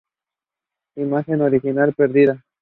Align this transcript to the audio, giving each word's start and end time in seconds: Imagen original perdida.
Imagen 0.95 1.41
original 1.41 1.93
perdida. 1.93 2.43